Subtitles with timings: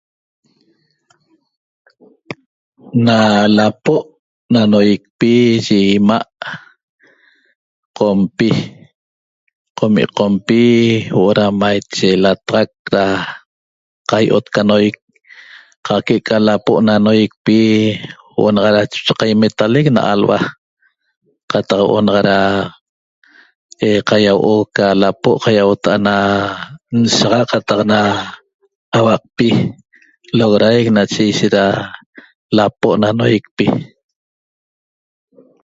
[3.05, 3.17] Na
[3.57, 4.03] lapo'
[4.53, 5.33] na noyicpi
[5.67, 6.29] yi ima'
[7.97, 8.49] qompi
[9.77, 10.61] qomi qompi
[11.13, 13.05] huo'o da maiche lataxac da
[14.09, 14.97] qai'ot ca noyic
[15.85, 17.57] qa que'eca lapo' na noyicpi
[18.33, 20.39] huo'o naxa da choche qaimetalec na alhua
[21.51, 22.37] qataq huo'o naxa da
[23.87, 26.15] eh qayahuo'o ca lapo' qayahuota'a na
[26.99, 27.99] nshaxa qataq na
[28.95, 29.47] 'auaqpi
[30.37, 31.65] loxodaic nache ishet da
[32.57, 33.65] lapo' na noyicpi